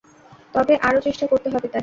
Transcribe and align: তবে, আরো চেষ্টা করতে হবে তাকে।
তবে, 0.53 0.73
আরো 0.81 0.99
চেষ্টা 1.01 1.25
করতে 1.27 1.47
হবে 1.49 1.67
তাকে। 1.67 1.79